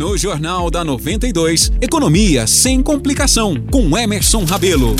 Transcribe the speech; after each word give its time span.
No 0.00 0.16
Jornal 0.16 0.70
da 0.70 0.82
92, 0.82 1.72
Economia 1.78 2.46
sem 2.46 2.82
complicação, 2.82 3.54
com 3.70 3.98
Emerson 3.98 4.44
Rabelo. 4.44 4.96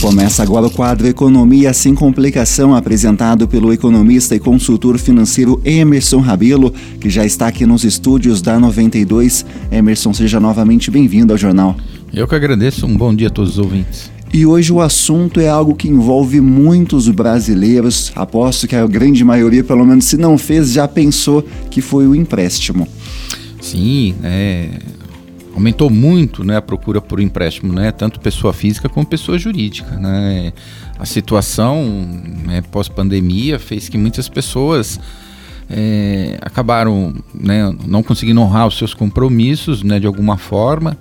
Começa 0.00 0.42
agora 0.42 0.68
o 0.68 0.70
quadro 0.70 1.06
Economia 1.06 1.74
sem 1.74 1.94
complicação, 1.94 2.74
apresentado 2.74 3.46
pelo 3.46 3.70
economista 3.70 4.34
e 4.34 4.40
consultor 4.40 4.96
financeiro 4.96 5.60
Emerson 5.66 6.20
Rabelo, 6.20 6.72
que 6.98 7.10
já 7.10 7.26
está 7.26 7.46
aqui 7.46 7.66
nos 7.66 7.84
estúdios 7.84 8.40
da 8.40 8.58
92. 8.58 9.44
Emerson, 9.70 10.14
seja 10.14 10.40
novamente 10.40 10.90
bem-vindo 10.90 11.34
ao 11.34 11.38
jornal. 11.38 11.76
Eu 12.10 12.26
que 12.26 12.34
agradeço, 12.34 12.86
um 12.86 12.96
bom 12.96 13.14
dia 13.14 13.28
a 13.28 13.30
todos 13.30 13.50
os 13.50 13.58
ouvintes. 13.58 14.10
E 14.32 14.46
hoje 14.46 14.72
o 14.72 14.80
assunto 14.80 15.38
é 15.38 15.48
algo 15.50 15.74
que 15.74 15.88
envolve 15.88 16.40
muitos 16.40 17.06
brasileiros. 17.10 18.12
Aposto 18.16 18.66
que 18.66 18.74
a 18.74 18.86
grande 18.86 19.22
maioria, 19.22 19.62
pelo 19.62 19.84
menos 19.84 20.06
se 20.06 20.16
não 20.16 20.38
fez, 20.38 20.72
já 20.72 20.88
pensou 20.88 21.44
que 21.70 21.82
foi 21.82 22.06
o 22.06 22.14
empréstimo. 22.14 22.88
Sim, 23.62 24.16
é, 24.24 24.68
aumentou 25.54 25.88
muito 25.88 26.42
né, 26.42 26.56
a 26.56 26.62
procura 26.62 27.00
por 27.00 27.20
empréstimo, 27.20 27.72
né, 27.72 27.92
tanto 27.92 28.18
pessoa 28.18 28.52
física 28.52 28.88
como 28.88 29.06
pessoa 29.06 29.38
jurídica. 29.38 29.96
Né. 29.96 30.52
A 30.98 31.06
situação 31.06 31.84
né, 32.44 32.60
pós-pandemia 32.72 33.60
fez 33.60 33.88
que 33.88 33.96
muitas 33.96 34.28
pessoas 34.28 34.98
é, 35.70 36.38
acabaram 36.42 37.14
né, 37.32 37.72
não 37.86 38.02
conseguindo 38.02 38.40
honrar 38.40 38.66
os 38.66 38.76
seus 38.76 38.94
compromissos 38.94 39.84
né, 39.84 40.00
de 40.00 40.08
alguma 40.08 40.36
forma 40.36 40.98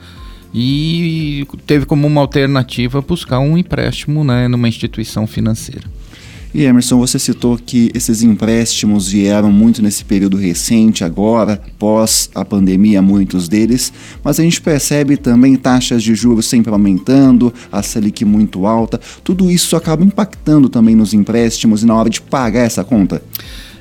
e 0.53 1.47
teve 1.65 1.87
como 1.87 2.05
uma 2.05 2.21
alternativa 2.21 3.01
buscar 3.01 3.39
um 3.39 3.57
empréstimo 3.57 4.23
né, 4.23 4.47
numa 4.47 4.69
instituição 4.69 5.25
financeira. 5.25 5.87
E 6.53 6.65
Emerson, 6.65 6.97
você 6.97 7.17
citou 7.17 7.57
que 7.57 7.89
esses 7.93 8.21
empréstimos 8.21 9.07
vieram 9.07 9.49
muito 9.49 9.81
nesse 9.81 10.03
período 10.03 10.35
recente, 10.35 11.01
agora, 11.01 11.61
pós 11.79 12.29
a 12.35 12.43
pandemia, 12.43 13.01
muitos 13.01 13.47
deles, 13.47 13.93
mas 14.21 14.37
a 14.37 14.43
gente 14.43 14.59
percebe 14.59 15.15
também 15.15 15.55
taxas 15.55 16.03
de 16.03 16.13
juros 16.13 16.45
sempre 16.45 16.69
aumentando, 16.69 17.53
a 17.71 17.81
Selic 17.81 18.25
muito 18.25 18.65
alta, 18.65 18.99
tudo 19.23 19.49
isso 19.49 19.77
acaba 19.77 20.03
impactando 20.03 20.67
também 20.67 20.93
nos 20.93 21.13
empréstimos 21.13 21.83
e 21.83 21.85
na 21.85 21.95
hora 21.95 22.09
de 22.09 22.19
pagar 22.19 22.65
essa 22.65 22.83
conta? 22.83 23.23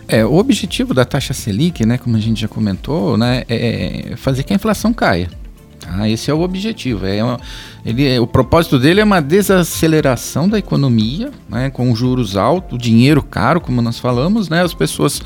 É, 0.06 0.24
o 0.24 0.34
objetivo 0.34 0.94
da 0.94 1.04
taxa 1.04 1.34
Selic, 1.34 1.84
né, 1.84 1.98
como 1.98 2.16
a 2.16 2.20
gente 2.20 2.40
já 2.40 2.48
comentou, 2.48 3.16
né, 3.16 3.42
é 3.48 4.14
fazer 4.16 4.44
que 4.44 4.52
a 4.52 4.56
inflação 4.56 4.92
caia. 4.92 5.28
Tá? 5.80 6.08
Esse 6.08 6.30
é 6.30 6.34
o 6.34 6.40
objetivo. 6.40 7.06
É 7.06 7.24
uma, 7.24 7.40
ele, 7.84 8.06
é, 8.06 8.20
o 8.20 8.26
propósito 8.26 8.78
dele 8.78 9.00
é 9.00 9.04
uma 9.04 9.20
desaceleração 9.20 10.48
da 10.48 10.58
economia, 10.58 11.30
né, 11.48 11.70
com 11.70 11.94
juros 11.94 12.36
altos, 12.36 12.78
dinheiro 12.78 13.22
caro, 13.22 13.60
como 13.60 13.80
nós 13.82 13.98
falamos, 13.98 14.48
né, 14.48 14.62
as 14.62 14.74
pessoas 14.74 15.20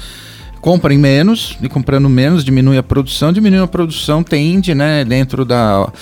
comprem 0.61 0.97
menos, 0.97 1.59
e 1.61 1.69
comprando 1.69 2.09
menos 2.09 2.43
diminui 2.43 2.79
a 2.79 2.83
produção, 2.83 3.33
diminui 3.33 3.61
a 3.61 3.67
produção 3.67 4.23
tende, 4.23 4.75
né, 4.75 5.05
dentro 5.05 5.45
da, 5.45 5.93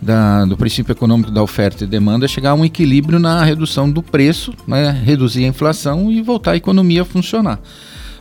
da, 0.00 0.44
do 0.44 0.56
princípio 0.56 0.92
econômico 0.92 1.30
da 1.30 1.42
oferta 1.42 1.82
e 1.82 1.86
demanda, 1.88 2.28
chegar 2.28 2.50
a 2.50 2.54
um 2.54 2.64
equilíbrio 2.64 3.18
na 3.18 3.42
redução 3.42 3.90
do 3.90 4.02
preço, 4.02 4.54
né, 4.66 4.90
reduzir 5.04 5.44
a 5.44 5.48
inflação 5.48 6.12
e 6.12 6.22
voltar 6.22 6.52
a 6.52 6.56
economia 6.56 7.02
a 7.02 7.04
funcionar. 7.04 7.58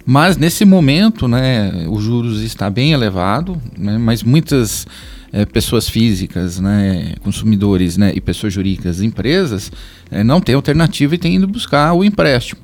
Mas 0.03 0.37
nesse 0.37 0.65
momento, 0.65 1.27
né, 1.27 1.85
os 1.87 2.03
juros 2.03 2.41
está 2.41 2.69
bem 2.69 2.93
elevado, 2.93 3.61
né, 3.77 3.97
mas 3.99 4.23
muitas 4.23 4.87
é, 5.31 5.45
pessoas 5.45 5.87
físicas, 5.87 6.59
né, 6.59 7.13
consumidores 7.21 7.97
né, 7.97 8.11
e 8.15 8.21
pessoas 8.21 8.53
jurídicas, 8.53 9.01
empresas, 9.01 9.71
é, 10.09 10.23
não 10.23 10.41
têm 10.41 10.55
alternativa 10.55 11.15
e 11.15 11.17
têm 11.17 11.35
ido 11.35 11.47
buscar 11.47 11.93
o 11.93 12.03
empréstimo. 12.03 12.61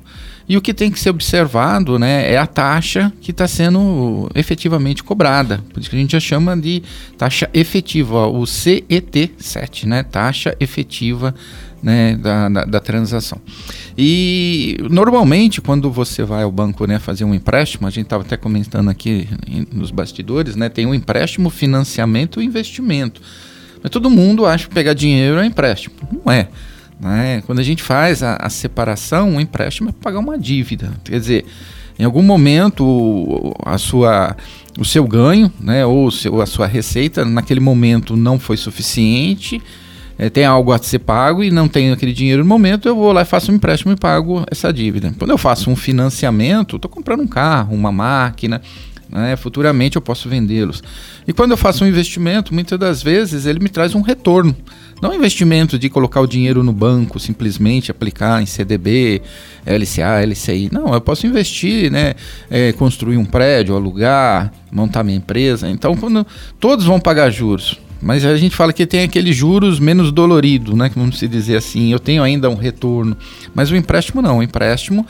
E 0.48 0.56
o 0.56 0.62
que 0.62 0.72
tem 0.72 0.90
que 0.90 0.98
ser 0.98 1.10
observado 1.10 1.98
né, 1.98 2.32
é 2.32 2.38
a 2.38 2.46
taxa 2.46 3.12
que 3.20 3.32
está 3.32 3.46
sendo 3.46 4.30
efetivamente 4.34 5.04
cobrada. 5.04 5.62
Por 5.72 5.80
isso 5.80 5.90
que 5.90 5.96
a 5.96 5.98
gente 5.98 6.12
já 6.12 6.20
chama 6.20 6.56
de 6.56 6.82
taxa 7.18 7.50
efetiva, 7.52 8.26
o 8.26 8.42
CET7, 8.44 9.84
né, 9.84 10.02
taxa 10.02 10.56
efetiva 10.58 11.34
né, 11.82 12.16
da, 12.16 12.48
da, 12.48 12.64
da, 12.64 12.80
transação. 12.80 13.38
E 13.96 14.78
normalmente, 14.90 15.60
quando 15.60 15.90
você 15.90 16.24
vai 16.24 16.44
ao 16.44 16.50
banco 16.50 16.86
né, 16.86 16.98
fazer 16.98 17.24
um 17.24 17.34
empréstimo, 17.34 17.86
a 17.86 17.90
gente 17.90 18.04
estava 18.04 18.22
até 18.22 18.36
comentando 18.36 18.88
aqui 18.88 19.28
nos 19.70 19.90
bastidores, 19.90 20.56
né, 20.56 20.70
tem 20.70 20.86
um 20.86 20.94
empréstimo, 20.94 21.50
financiamento 21.50 22.40
e 22.40 22.44
investimento. 22.44 23.20
Mas 23.82 23.90
todo 23.90 24.10
mundo 24.10 24.46
acha 24.46 24.66
que 24.66 24.74
pegar 24.74 24.94
dinheiro 24.94 25.38
é 25.38 25.46
empréstimo. 25.46 25.94
Não 26.24 26.32
é. 26.32 26.48
Né? 27.00 27.42
Quando 27.46 27.60
a 27.60 27.62
gente 27.62 27.82
faz 27.82 28.22
a, 28.22 28.36
a 28.36 28.50
separação, 28.50 29.36
o 29.36 29.40
empréstimo 29.40 29.90
é 29.90 29.92
pagar 29.92 30.18
uma 30.18 30.38
dívida. 30.38 30.92
Quer 31.04 31.20
dizer, 31.20 31.44
em 31.98 32.04
algum 32.04 32.22
momento 32.22 33.54
a 33.64 33.76
sua, 33.76 34.36
o 34.78 34.84
seu 34.84 35.06
ganho, 35.06 35.52
né, 35.60 35.84
ou 35.84 36.10
seu, 36.10 36.40
a 36.40 36.46
sua 36.46 36.66
receita 36.66 37.24
naquele 37.24 37.60
momento 37.60 38.16
não 38.16 38.38
foi 38.38 38.56
suficiente, 38.56 39.60
é, 40.16 40.28
tem 40.28 40.44
algo 40.44 40.72
a 40.72 40.78
ser 40.78 41.00
pago 41.00 41.44
e 41.44 41.50
não 41.50 41.68
tenho 41.68 41.92
aquele 41.92 42.12
dinheiro 42.12 42.42
no 42.42 42.48
momento, 42.48 42.88
eu 42.88 42.94
vou 42.94 43.12
lá 43.12 43.22
e 43.22 43.24
faço 43.24 43.52
um 43.52 43.54
empréstimo 43.54 43.92
e 43.92 43.96
pago 43.96 44.44
essa 44.50 44.72
dívida. 44.72 45.14
Quando 45.18 45.30
eu 45.30 45.38
faço 45.38 45.70
um 45.70 45.76
financiamento, 45.76 46.76
estou 46.76 46.90
comprando 46.90 47.20
um 47.20 47.26
carro, 47.26 47.74
uma 47.74 47.92
máquina, 47.92 48.60
né, 49.08 49.36
futuramente 49.36 49.96
eu 49.96 50.02
posso 50.02 50.28
vendê-los. 50.28 50.82
E 51.26 51.32
quando 51.32 51.52
eu 51.52 51.56
faço 51.56 51.84
um 51.84 51.86
investimento, 51.86 52.52
muitas 52.52 52.78
das 52.78 53.02
vezes 53.02 53.46
ele 53.46 53.60
me 53.60 53.68
traz 53.68 53.94
um 53.94 54.02
retorno. 54.02 54.54
Não 55.00 55.10
um 55.10 55.14
investimento 55.14 55.78
de 55.78 55.88
colocar 55.88 56.20
o 56.20 56.26
dinheiro 56.26 56.62
no 56.62 56.72
banco, 56.72 57.18
simplesmente 57.20 57.90
aplicar 57.90 58.42
em 58.42 58.46
CDB, 58.46 59.22
LCA, 59.64 60.24
LCI. 60.24 60.70
Não, 60.72 60.92
eu 60.92 61.00
posso 61.00 61.26
investir, 61.26 61.90
né, 61.90 62.14
é, 62.50 62.72
construir 62.72 63.16
um 63.16 63.24
prédio, 63.24 63.74
alugar, 63.74 64.52
montar 64.70 65.04
minha 65.04 65.16
empresa. 65.16 65.68
Então, 65.68 65.96
quando 65.96 66.26
todos 66.58 66.84
vão 66.84 66.98
pagar 66.98 67.30
juros, 67.30 67.78
mas 68.00 68.24
a 68.24 68.36
gente 68.36 68.54
fala 68.54 68.72
que 68.72 68.86
tem 68.86 69.02
aqueles 69.02 69.34
juros 69.34 69.80
menos 69.80 70.12
dolorido, 70.12 70.76
né? 70.76 70.88
Que 70.88 70.98
vamos 70.98 71.18
se 71.18 71.26
dizer 71.26 71.56
assim, 71.56 71.92
eu 71.92 71.98
tenho 71.98 72.22
ainda 72.22 72.48
um 72.48 72.54
retorno. 72.54 73.16
Mas 73.52 73.70
o 73.70 73.76
empréstimo 73.76 74.22
não, 74.22 74.38
o 74.38 74.42
empréstimo 74.42 75.04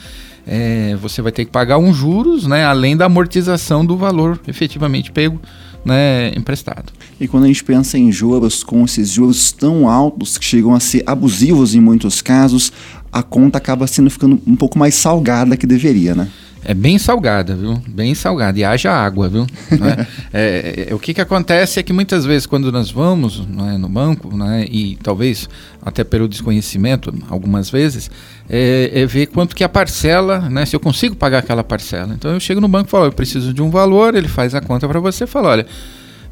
é, 0.46 0.96
você 0.96 1.20
vai 1.20 1.30
ter 1.30 1.44
que 1.44 1.50
pagar 1.50 1.76
uns 1.76 1.96
juros, 1.96 2.46
né? 2.46 2.64
Além 2.64 2.96
da 2.96 3.04
amortização 3.04 3.84
do 3.84 3.96
valor 3.96 4.40
efetivamente 4.48 5.12
pego. 5.12 5.40
Né, 5.84 6.32
emprestado. 6.36 6.92
E 7.18 7.26
quando 7.26 7.44
a 7.44 7.46
gente 7.46 7.64
pensa 7.64 7.96
em 7.96 8.12
juros, 8.12 8.62
com 8.62 8.84
esses 8.84 9.10
juros 9.10 9.52
tão 9.52 9.88
altos 9.88 10.36
que 10.36 10.44
chegam 10.44 10.74
a 10.74 10.80
ser 10.80 11.02
abusivos 11.06 11.74
em 11.74 11.80
muitos 11.80 12.20
casos, 12.20 12.72
a 13.10 13.22
conta 13.22 13.58
acaba 13.58 13.86
sendo 13.86 14.10
ficando 14.10 14.40
um 14.46 14.56
pouco 14.56 14.78
mais 14.78 14.94
salgada 14.94 15.56
que 15.56 15.66
deveria, 15.66 16.14
né? 16.14 16.28
É 16.64 16.74
bem 16.74 16.98
salgada, 16.98 17.54
viu? 17.54 17.80
Bem 17.86 18.14
salgada. 18.14 18.58
E 18.58 18.64
haja 18.64 18.90
água, 18.90 19.28
viu? 19.28 19.46
é, 19.70 20.06
é, 20.86 20.86
é, 20.90 20.94
o 20.94 20.98
que, 20.98 21.14
que 21.14 21.20
acontece 21.20 21.78
é 21.78 21.82
que 21.82 21.92
muitas 21.92 22.24
vezes 22.24 22.46
quando 22.46 22.70
nós 22.72 22.90
vamos 22.90 23.46
é, 23.72 23.78
no 23.78 23.88
banco, 23.88 24.36
né, 24.36 24.66
e 24.68 24.96
talvez 25.02 25.48
até 25.80 26.04
pelo 26.04 26.28
desconhecimento, 26.28 27.14
algumas 27.30 27.70
vezes, 27.70 28.10
é, 28.48 28.90
é, 28.92 29.06
ver 29.06 29.26
quanto 29.26 29.54
que 29.54 29.62
a 29.62 29.68
parcela, 29.68 30.40
né, 30.40 30.66
se 30.66 30.74
eu 30.74 30.80
consigo 30.80 31.14
pagar 31.14 31.38
aquela 31.38 31.62
parcela. 31.62 32.12
Então 32.14 32.32
eu 32.32 32.40
chego 32.40 32.60
no 32.60 32.68
banco 32.68 32.88
e 32.88 32.90
falo, 32.90 33.06
eu 33.06 33.12
preciso 33.12 33.54
de 33.54 33.62
um 33.62 33.70
valor, 33.70 34.14
ele 34.14 34.28
faz 34.28 34.54
a 34.54 34.60
conta 34.60 34.88
para 34.88 35.00
você 35.00 35.24
e 35.24 35.26
fala, 35.26 35.50
olha, 35.50 35.66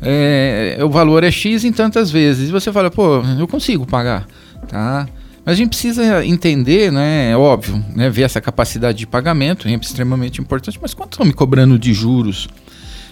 é, 0.02 0.78
o 0.82 0.90
valor 0.90 1.24
é 1.24 1.30
X 1.30 1.64
em 1.64 1.72
tantas 1.72 2.10
vezes. 2.10 2.48
E 2.48 2.52
você 2.52 2.72
fala, 2.72 2.90
pô, 2.90 3.22
eu 3.38 3.48
consigo 3.48 3.86
pagar, 3.86 4.26
tá? 4.68 5.06
Mas 5.46 5.52
a 5.52 5.56
gente 5.58 5.68
precisa 5.68 6.26
entender, 6.26 6.90
né, 6.90 7.30
é 7.30 7.36
óbvio, 7.36 7.80
né, 7.94 8.10
ver 8.10 8.22
essa 8.22 8.40
capacidade 8.40 8.98
de 8.98 9.06
pagamento, 9.06 9.68
é 9.68 9.74
extremamente 9.74 10.40
importante, 10.40 10.76
mas 10.82 10.92
quanto 10.92 11.12
estão 11.12 11.24
me 11.24 11.32
cobrando 11.32 11.78
de 11.78 11.94
juros? 11.94 12.48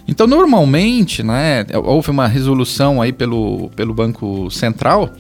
Então, 0.09 0.27
normalmente, 0.27 1.23
né, 1.23 1.65
houve 1.85 2.11
uma 2.11 2.27
resolução 2.27 3.01
aí 3.01 3.13
pelo, 3.13 3.71
pelo 3.77 3.95
Banco 3.95 4.51
Central 4.51 5.13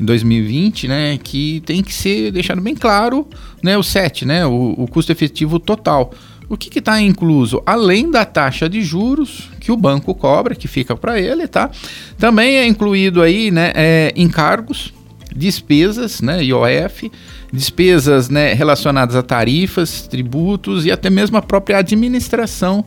em 0.00 0.06
2020, 0.06 0.88
né, 0.88 1.18
que 1.22 1.62
tem 1.66 1.82
que 1.82 1.92
ser 1.92 2.32
deixado 2.32 2.62
bem 2.62 2.74
claro, 2.74 3.28
né, 3.62 3.76
o 3.76 3.82
SET, 3.82 4.24
né, 4.24 4.46
o, 4.46 4.74
o 4.78 4.88
custo 4.88 5.12
efetivo 5.12 5.58
total. 5.58 6.14
O 6.48 6.56
que 6.56 6.78
está 6.78 6.98
incluso? 6.98 7.62
Além 7.66 8.10
da 8.10 8.24
taxa 8.24 8.70
de 8.70 8.80
juros 8.80 9.50
que 9.60 9.70
o 9.70 9.76
banco 9.76 10.14
cobra, 10.14 10.54
que 10.54 10.66
fica 10.66 10.96
para 10.96 11.20
ele, 11.20 11.46
tá? 11.46 11.70
Também 12.18 12.56
é 12.56 12.66
incluído 12.66 13.20
aí, 13.20 13.50
né, 13.50 13.70
é, 13.74 14.12
encargos, 14.16 14.94
despesas, 15.34 16.20
né, 16.20 16.42
IOF, 16.44 17.10
despesas 17.52 18.28
né, 18.28 18.52
relacionadas 18.52 19.16
a 19.16 19.22
tarifas, 19.22 20.02
tributos 20.02 20.86
e 20.86 20.92
até 20.92 21.10
mesmo 21.10 21.36
a 21.36 21.42
própria 21.42 21.78
administração 21.78 22.84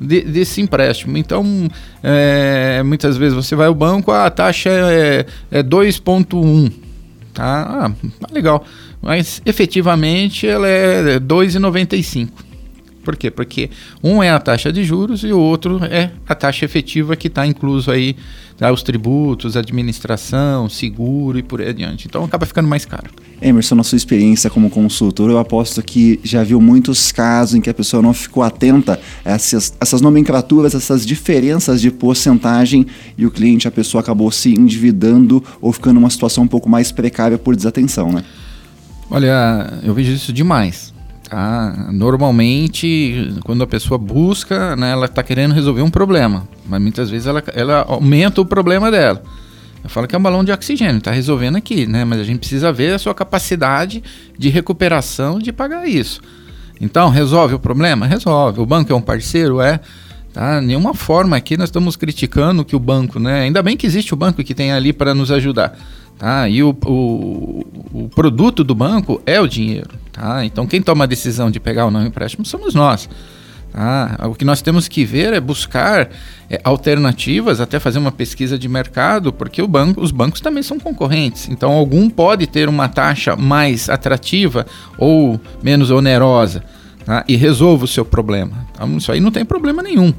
de, 0.00 0.22
desse 0.22 0.60
empréstimo. 0.60 1.16
Então, 1.18 1.68
é, 2.02 2.82
muitas 2.82 3.16
vezes 3.16 3.34
você 3.34 3.54
vai 3.54 3.66
ao 3.66 3.74
banco, 3.74 4.10
a 4.10 4.30
taxa 4.30 4.70
é, 4.70 5.26
é 5.50 5.62
2,1. 5.62 6.72
Tá? 7.34 7.86
Ah, 7.86 8.32
legal. 8.32 8.64
Mas 9.00 9.40
efetivamente 9.44 10.46
ela 10.46 10.66
é 10.66 11.18
2,95. 11.20 12.28
Por 13.02 13.16
quê? 13.16 13.30
Porque 13.30 13.70
um 14.02 14.22
é 14.22 14.30
a 14.30 14.38
taxa 14.38 14.72
de 14.72 14.84
juros 14.84 15.24
e 15.24 15.32
o 15.32 15.38
outro 15.38 15.80
é 15.84 16.10
a 16.28 16.34
taxa 16.34 16.64
efetiva 16.64 17.16
que 17.16 17.28
está 17.28 17.46
incluso 17.46 17.90
aí 17.90 18.14
tá, 18.58 18.70
os 18.70 18.82
tributos, 18.82 19.56
administração, 19.56 20.68
seguro 20.68 21.38
e 21.38 21.42
por 21.42 21.60
aí 21.62 21.68
adiante. 21.68 22.06
Então 22.06 22.24
acaba 22.24 22.44
ficando 22.44 22.68
mais 22.68 22.84
caro. 22.84 23.10
Emerson, 23.40 23.74
na 23.74 23.82
sua 23.82 23.96
experiência 23.96 24.50
como 24.50 24.68
consultor, 24.68 25.30
eu 25.30 25.38
aposto 25.38 25.82
que 25.82 26.20
já 26.22 26.44
viu 26.44 26.60
muitos 26.60 27.10
casos 27.10 27.54
em 27.54 27.60
que 27.60 27.70
a 27.70 27.74
pessoa 27.74 28.02
não 28.02 28.12
ficou 28.12 28.42
atenta 28.42 29.00
a 29.24 29.30
essas, 29.30 29.74
essas 29.80 30.02
nomenclaturas, 30.02 30.74
essas 30.74 31.06
diferenças 31.06 31.80
de 31.80 31.90
porcentagem 31.90 32.86
e 33.16 33.24
o 33.24 33.30
cliente, 33.30 33.66
a 33.66 33.70
pessoa 33.70 34.02
acabou 34.02 34.30
se 34.30 34.52
endividando 34.52 35.42
ou 35.60 35.72
ficando 35.72 35.94
numa 35.94 36.10
situação 36.10 36.44
um 36.44 36.48
pouco 36.48 36.68
mais 36.68 36.92
precária 36.92 37.38
por 37.38 37.56
desatenção, 37.56 38.12
né? 38.12 38.22
Olha, 39.10 39.80
eu 39.82 39.94
vejo 39.94 40.12
isso 40.12 40.32
demais. 40.32 40.92
Tá? 41.30 41.86
Normalmente, 41.92 43.32
quando 43.44 43.62
a 43.62 43.66
pessoa 43.66 43.96
busca, 43.96 44.74
né, 44.74 44.90
ela 44.90 45.06
está 45.06 45.22
querendo 45.22 45.54
resolver 45.54 45.80
um 45.80 45.90
problema, 45.90 46.48
mas 46.68 46.82
muitas 46.82 47.08
vezes 47.08 47.28
ela, 47.28 47.40
ela 47.54 47.84
aumenta 47.86 48.40
o 48.40 48.44
problema 48.44 48.90
dela. 48.90 49.22
Eu 49.82 49.88
falo 49.88 50.08
que 50.08 50.14
é 50.16 50.18
um 50.18 50.22
balão 50.22 50.42
de 50.42 50.50
oxigênio, 50.50 50.98
está 50.98 51.12
resolvendo 51.12 51.54
aqui, 51.54 51.86
né? 51.86 52.04
Mas 52.04 52.18
a 52.18 52.24
gente 52.24 52.40
precisa 52.40 52.72
ver 52.72 52.94
a 52.94 52.98
sua 52.98 53.14
capacidade 53.14 54.02
de 54.36 54.48
recuperação 54.48 55.38
de 55.38 55.52
pagar 55.52 55.88
isso. 55.88 56.20
Então, 56.80 57.08
resolve 57.08 57.54
o 57.54 57.58
problema? 57.60 58.06
Resolve. 58.06 58.60
O 58.60 58.66
banco 58.66 58.92
é 58.92 58.96
um 58.96 59.00
parceiro? 59.00 59.60
É. 59.60 59.78
Tá? 60.32 60.60
Nenhuma 60.60 60.94
forma 60.94 61.36
aqui 61.36 61.56
nós 61.56 61.68
estamos 61.68 61.94
criticando 61.94 62.64
que 62.64 62.74
o 62.74 62.78
banco, 62.80 63.20
né? 63.20 63.42
Ainda 63.42 63.62
bem 63.62 63.76
que 63.76 63.86
existe 63.86 64.12
o 64.12 64.16
banco 64.16 64.42
que 64.42 64.54
tem 64.54 64.72
ali 64.72 64.92
para 64.92 65.14
nos 65.14 65.30
ajudar. 65.30 65.78
Tá? 66.20 66.46
E 66.50 66.62
o, 66.62 66.76
o, 66.84 67.66
o, 67.94 68.08
produto 68.10 68.62
do 68.62 68.74
banco 68.74 69.22
é 69.24 69.40
o 69.40 69.48
dinheiro. 69.48 69.88
Tá? 70.12 70.44
Então, 70.44 70.66
quem 70.66 70.82
toma 70.82 71.04
a 71.04 71.06
decisão 71.06 71.50
de 71.50 71.58
pegar 71.58 71.86
ou 71.86 71.90
não 71.90 72.04
empréstimo 72.04 72.44
somos 72.44 72.74
nós. 72.74 73.08
Tá? 73.72 74.18
O 74.28 74.34
que 74.34 74.44
nós 74.44 74.60
temos 74.60 74.86
que 74.86 75.02
ver 75.02 75.32
é 75.32 75.40
buscar 75.40 76.10
é, 76.50 76.60
alternativas, 76.62 77.58
até 77.58 77.80
fazer 77.80 77.98
uma 77.98 78.12
pesquisa 78.12 78.58
de 78.58 78.68
mercado, 78.68 79.32
porque 79.32 79.66
banco, 79.66 80.02
os 80.02 80.10
bancos 80.10 80.42
também 80.42 80.62
são 80.62 80.78
concorrentes. 80.78 81.48
Então, 81.48 81.72
algum 81.72 82.10
pode 82.10 82.46
ter 82.46 82.68
uma 82.68 82.86
taxa 82.86 83.34
mais 83.34 83.88
atrativa 83.88 84.66
ou 84.98 85.40
menos 85.62 85.90
onerosa 85.90 86.62
tá? 87.02 87.24
e 87.26 87.34
resolva 87.34 87.86
o 87.86 87.88
seu 87.88 88.04
problema. 88.04 88.68
Então, 88.74 88.98
isso 88.98 89.10
aí 89.10 89.20
não 89.20 89.30
tem 89.30 89.46
problema 89.46 89.82
nenhum. 89.82 90.12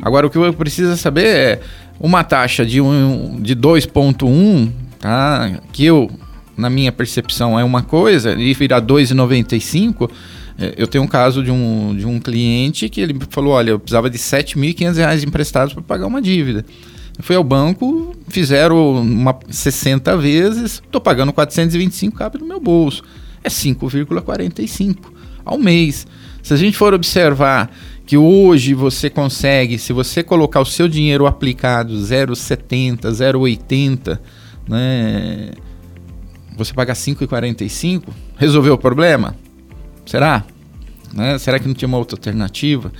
Agora, 0.00 0.28
o 0.28 0.30
que 0.30 0.38
eu 0.38 0.54
preciso 0.54 0.96
saber 0.96 1.26
é 1.26 1.60
uma 1.98 2.22
taxa 2.22 2.64
de, 2.64 2.80
um, 2.80 3.40
de 3.42 3.56
2,1 3.56 4.86
tá? 4.98 5.60
Que 5.72 5.84
eu, 5.84 6.10
na 6.56 6.68
minha 6.68 6.92
percepção, 6.92 7.58
é 7.58 7.64
uma 7.64 7.82
coisa, 7.82 8.32
e 8.34 8.52
virar 8.54 8.80
2,95, 8.82 10.10
é, 10.58 10.74
eu 10.76 10.86
tenho 10.86 11.04
um 11.04 11.08
caso 11.08 11.42
de 11.42 11.50
um, 11.50 11.94
de 11.96 12.04
um 12.04 12.18
cliente 12.18 12.88
que 12.88 13.00
ele 13.00 13.16
falou, 13.30 13.52
olha, 13.52 13.70
eu 13.70 13.78
precisava 13.78 14.10
de 14.10 14.18
R$ 14.18 14.22
7.500 14.22 15.26
emprestados 15.26 15.72
para 15.72 15.82
pagar 15.82 16.06
uma 16.06 16.20
dívida. 16.20 16.64
Eu 17.16 17.24
fui 17.24 17.34
ao 17.34 17.44
banco, 17.44 18.14
fizeram 18.28 19.00
uma 19.00 19.36
60 19.48 20.16
vezes, 20.16 20.82
estou 20.84 21.00
pagando 21.00 21.32
425, 21.32 22.16
cabe 22.16 22.38
no 22.38 22.46
meu 22.46 22.60
bolso. 22.60 23.02
É 23.42 23.48
5,45 23.48 24.96
ao 25.44 25.58
mês. 25.58 26.06
Se 26.42 26.54
a 26.54 26.56
gente 26.56 26.76
for 26.76 26.94
observar 26.94 27.70
que 28.06 28.16
hoje 28.16 28.72
você 28.72 29.10
consegue, 29.10 29.78
se 29.78 29.92
você 29.92 30.22
colocar 30.22 30.60
o 30.60 30.64
seu 30.64 30.88
dinheiro 30.88 31.26
aplicado 31.26 31.94
0,70, 31.94 33.00
0,80, 33.02 34.18
né? 34.68 35.50
Você 36.56 36.74
paga 36.74 36.92
5,45, 36.92 38.02
resolveu 38.36 38.74
o 38.74 38.78
problema? 38.78 39.36
Será? 40.04 40.44
Né? 41.12 41.38
Será 41.38 41.58
que 41.58 41.66
não 41.68 41.74
tinha 41.74 41.88
uma 41.88 41.98
outra 41.98 42.16
alternativa? 42.16 42.92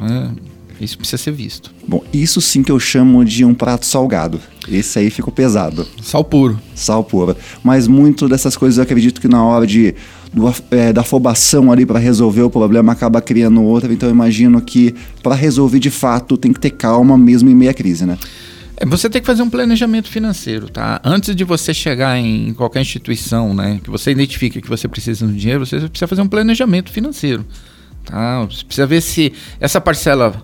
Né? 0.00 0.34
Isso 0.80 0.98
precisa 0.98 1.22
ser 1.22 1.32
visto. 1.32 1.72
Bom, 1.86 2.02
isso 2.12 2.40
sim 2.40 2.62
que 2.62 2.72
eu 2.72 2.80
chamo 2.80 3.24
de 3.24 3.44
um 3.44 3.54
prato 3.54 3.86
salgado. 3.86 4.40
Esse 4.68 4.98
aí 4.98 5.10
ficou 5.10 5.32
pesado. 5.32 5.86
Sal 6.02 6.24
puro. 6.24 6.58
Sal 6.74 7.04
puro. 7.04 7.36
Mas 7.62 7.86
muito 7.86 8.28
dessas 8.28 8.56
coisas 8.56 8.78
eu 8.78 8.82
acredito 8.82 9.20
que 9.20 9.28
na 9.28 9.44
hora 9.44 9.66
de 9.66 9.94
do, 10.32 10.52
é, 10.70 10.92
da 10.92 11.02
afobação 11.02 11.70
ali 11.70 11.84
para 11.84 11.98
resolver 11.98 12.42
o 12.42 12.50
problema 12.50 12.92
acaba 12.92 13.20
criando 13.20 13.62
outra. 13.62 13.92
Então 13.92 14.08
eu 14.08 14.14
imagino 14.14 14.60
que 14.60 14.94
para 15.22 15.34
resolver 15.34 15.78
de 15.78 15.90
fato 15.90 16.36
tem 16.36 16.52
que 16.52 16.58
ter 16.58 16.70
calma 16.70 17.16
mesmo 17.16 17.48
em 17.48 17.54
meia 17.54 17.74
crise, 17.74 18.04
né? 18.04 18.18
É, 18.82 18.86
você 18.86 19.08
tem 19.08 19.20
que 19.20 19.26
fazer 19.26 19.42
um 19.42 19.50
planejamento 19.50 20.08
financeiro, 20.08 20.68
tá? 20.68 21.00
Antes 21.04 21.36
de 21.36 21.44
você 21.44 21.72
chegar 21.72 22.18
em 22.18 22.52
qualquer 22.52 22.80
instituição, 22.80 23.54
né, 23.54 23.80
que 23.82 23.88
você 23.88 24.10
identifique 24.10 24.60
que 24.60 24.68
você 24.68 24.88
precisa 24.88 25.24
de 25.24 25.34
dinheiro, 25.34 25.64
você 25.64 25.88
precisa 25.88 26.08
fazer 26.08 26.22
um 26.22 26.28
planejamento 26.28 26.90
financeiro, 26.90 27.46
tá? 28.04 28.44
Você 28.44 28.64
precisa 28.64 28.86
ver 28.86 29.00
se 29.00 29.32
essa 29.60 29.80
parcela 29.80 30.34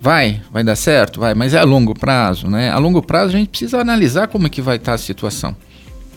vai, 0.00 0.40
vai 0.52 0.62
dar 0.62 0.76
certo, 0.76 1.18
vai, 1.18 1.34
mas 1.34 1.54
é 1.54 1.58
a 1.58 1.64
longo 1.64 1.92
prazo, 1.92 2.46
né? 2.48 2.70
A 2.70 2.78
longo 2.78 3.02
prazo 3.02 3.34
a 3.34 3.38
gente 3.38 3.48
precisa 3.48 3.80
analisar 3.80 4.28
como 4.28 4.46
é 4.46 4.50
que 4.50 4.62
vai 4.62 4.76
estar 4.76 4.94
a 4.94 4.98
situação. 4.98 5.56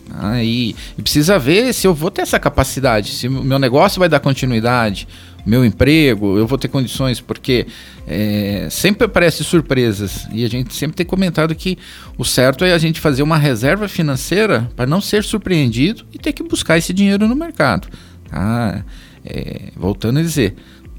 Tá? 0.09 0.43
E, 0.43 0.75
e 0.97 1.01
precisa 1.01 1.39
ver 1.39 1.73
se 1.73 1.87
eu 1.87 1.93
vou 1.93 2.11
ter 2.11 2.21
essa 2.21 2.39
capacidade, 2.39 3.11
se 3.11 3.27
o 3.27 3.43
meu 3.43 3.59
negócio 3.59 3.99
vai 3.99 4.09
dar 4.09 4.19
continuidade, 4.19 5.07
meu 5.45 5.65
emprego, 5.65 6.37
eu 6.37 6.45
vou 6.45 6.57
ter 6.57 6.67
condições, 6.67 7.19
porque 7.19 7.65
é, 8.07 8.67
sempre 8.69 9.05
aparecem 9.05 9.45
surpresas 9.45 10.27
e 10.31 10.45
a 10.45 10.49
gente 10.49 10.73
sempre 10.73 10.95
tem 10.95 11.05
comentado 11.05 11.55
que 11.55 11.77
o 12.17 12.23
certo 12.23 12.63
é 12.63 12.73
a 12.73 12.77
gente 12.77 12.99
fazer 12.99 13.23
uma 13.23 13.37
reserva 13.37 13.87
financeira 13.87 14.69
para 14.75 14.85
não 14.85 15.01
ser 15.01 15.23
surpreendido 15.23 16.05
e 16.13 16.19
ter 16.19 16.33
que 16.33 16.43
buscar 16.43 16.77
esse 16.77 16.93
dinheiro 16.93 17.27
no 17.27 17.35
mercado. 17.35 17.87
Tá? 18.29 18.83
É, 19.25 19.71
voltando 19.75 20.19
a 20.19 20.21
dizer, 20.21 20.55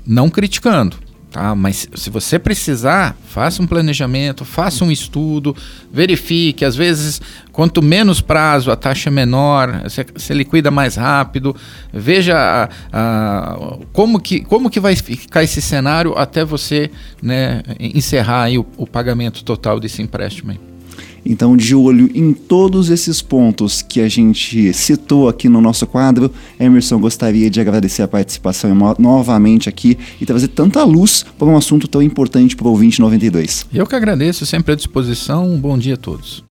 não 0.06 0.28
criticando, 0.28 0.96
Tá? 1.32 1.55
Mas 1.55 1.88
se 1.94 2.11
você 2.11 2.38
precisar, 2.38 3.17
faça 3.26 3.62
um 3.62 3.67
planejamento, 3.67 4.44
faça 4.44 4.84
um 4.84 4.93
estudo, 4.93 5.56
verifique. 5.90 6.62
Às 6.62 6.76
vezes, 6.76 7.23
quanto 7.50 7.81
menos 7.81 8.20
prazo, 8.20 8.70
a 8.70 8.76
taxa 8.76 9.08
é 9.08 9.12
menor, 9.12 9.82
você, 10.14 10.34
liquida 10.34 10.70
mais 10.70 10.96
rápido. 10.96 11.56
Veja 11.90 12.37
a, 12.37 12.69
a, 12.93 13.79
como, 13.94 14.20
que, 14.20 14.40
como 14.40 14.69
que 14.69 14.79
vai 14.79 14.94
ficar 14.94 15.43
esse 15.43 15.62
cenário 15.62 16.12
até 16.19 16.44
você 16.44 16.90
né, 17.23 17.62
encerrar 17.81 18.50
o, 18.50 18.67
o 18.76 18.87
pagamento 18.87 19.43
total 19.43 19.81
desse 19.81 20.02
empréstimo. 20.02 20.50
Aí. 20.50 20.71
Então, 21.24 21.56
de 21.56 21.74
olho 21.74 22.10
em 22.14 22.32
todos 22.32 22.90
esses 22.90 23.20
pontos 23.20 23.82
que 23.82 24.00
a 24.00 24.08
gente 24.08 24.72
citou 24.72 25.28
aqui 25.28 25.48
no 25.48 25.60
nosso 25.60 25.86
quadro, 25.86 26.30
Emerson 26.58 26.98
gostaria 26.98 27.50
de 27.50 27.60
agradecer 27.60 28.02
a 28.02 28.08
participação 28.08 28.74
novamente 28.98 29.69
aqui 29.69 29.98
e 30.20 30.26
trazer 30.26 30.48
tanta 30.48 30.82
luz 30.84 31.24
para 31.38 31.48
um 31.48 31.56
assunto 31.56 31.86
tão 31.86 32.02
importante 32.02 32.56
para 32.56 32.69
o 32.69 32.72
2092. 32.72 33.66
Eu 33.72 33.86
que 33.86 33.94
agradeço, 33.94 34.46
sempre 34.46 34.72
à 34.72 34.76
disposição. 34.76 35.52
Um 35.52 35.58
bom 35.58 35.76
dia 35.76 35.94
a 35.94 35.96
todos. 35.96 36.40